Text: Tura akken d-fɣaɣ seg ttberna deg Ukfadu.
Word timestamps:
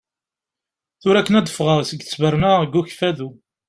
Tura 1.01 1.17
akken 1.19 1.39
d-fɣaɣ 1.41 1.79
seg 1.83 1.99
ttberna 2.03 2.51
deg 2.63 2.75
Ukfadu. 2.79 3.29